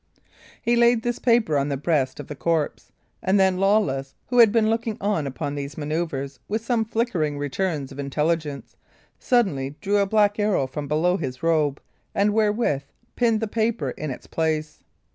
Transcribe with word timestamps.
He 0.63 0.75
laid 0.75 1.03
this 1.03 1.19
paper 1.19 1.55
on 1.59 1.69
the 1.69 1.77
breast 1.77 2.19
of 2.19 2.25
the 2.25 2.33
corpse; 2.35 2.91
and 3.21 3.39
then 3.39 3.59
Lawless, 3.59 4.15
who 4.29 4.39
had 4.39 4.51
been 4.51 4.67
looking 4.67 4.97
on 4.99 5.27
upon 5.27 5.53
these 5.53 5.73
last 5.73 5.77
manoeuvres 5.77 6.39
with 6.47 6.65
some 6.65 6.85
flickering 6.85 7.37
returns 7.37 7.91
of 7.91 7.99
intelligence, 7.99 8.75
suddenly 9.19 9.75
drew 9.79 9.97
a 9.99 10.07
black 10.07 10.39
arrow 10.39 10.65
from 10.65 10.87
below 10.87 11.17
his 11.17 11.43
robe, 11.43 11.79
and 12.15 12.35
therewith 12.35 12.81
pinned 13.15 13.41
the 13.41 13.47
paper 13.47 13.91
in 13.91 14.09
its 14.09 14.25
place. 14.25 14.79